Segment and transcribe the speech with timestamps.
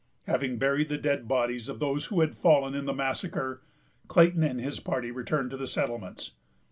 [0.23, 3.61] Having buried the dead bodies of those who had fallen in the massacre,
[4.07, 6.31] Clayton and his party returned to the settlements.